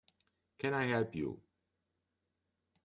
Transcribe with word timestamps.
Can 0.57 0.73
I 0.73 0.85
help 0.85 1.13
you? 1.13 1.39